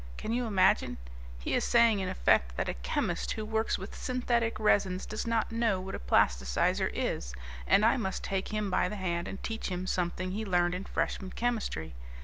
[0.17, 0.97] Can you imagine?
[1.37, 5.51] He is saying in effect that a chemist who works with synthetic resins does not
[5.51, 7.35] know what a plasticizer is,
[7.67, 10.85] and I must take him by the hand and teach him something he learned in
[10.85, 11.93] freshman chemistry.